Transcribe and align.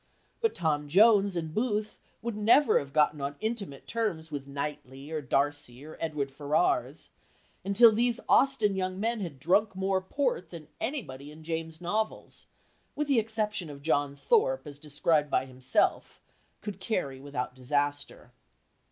But 0.39 0.55
Tom 0.55 0.87
Jones 0.87 1.35
and 1.35 1.53
Booth 1.53 1.99
would 2.23 2.35
never 2.35 2.79
have 2.79 2.91
got 2.91 3.21
on 3.21 3.35
intimate 3.39 3.85
terms 3.85 4.31
with 4.31 4.47
Knightley, 4.47 5.11
or 5.11 5.21
Darcy, 5.21 5.85
or 5.85 5.95
Edward 5.99 6.31
Ferrars, 6.31 7.09
until 7.63 7.91
these 7.91 8.19
Austen 8.27 8.73
young 8.75 8.99
men 8.99 9.19
had 9.19 9.37
drunk 9.37 9.75
more 9.75 10.01
port 10.01 10.49
than 10.49 10.69
anybody 10.79 11.29
in 11.31 11.43
Jane's 11.43 11.79
novels 11.79 12.47
with 12.95 13.07
the 13.07 13.19
exception 13.19 13.69
of 13.69 13.83
John 13.83 14.15
Thorpe 14.15 14.65
as 14.65 14.79
described 14.79 15.29
by 15.29 15.45
himself 15.45 16.19
could 16.61 16.79
carry 16.79 17.19
without 17.19 17.53
disaster. 17.53 18.31